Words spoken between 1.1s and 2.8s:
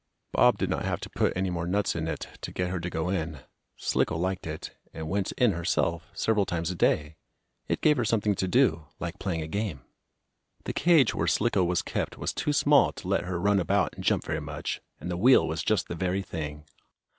put any more nuts in it to get her